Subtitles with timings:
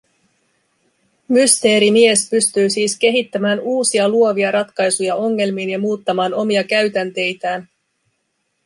[1.27, 7.67] Mysteerimies pystyi siis kehittämään uusia luovia ratkaisuja ongelmiin ja muuttamaan omia käytänteitään.